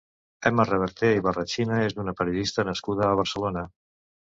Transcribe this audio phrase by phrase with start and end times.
[0.49, 3.67] Emma Reverter i Barrachina és una periodista nascuda a Barcelona.